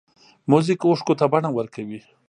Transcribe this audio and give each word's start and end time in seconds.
موزیک 0.51 0.81
اوښکو 0.85 1.13
ته 1.19 1.25
بڼه 1.33 1.49
ورکوي. 1.53 1.99